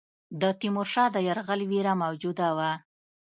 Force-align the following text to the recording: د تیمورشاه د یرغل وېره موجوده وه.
د 0.41 0.43
تیمورشاه 0.59 1.09
د 1.11 1.17
یرغل 1.27 1.61
وېره 1.71 1.93
موجوده 2.03 2.47
وه. 2.57 2.71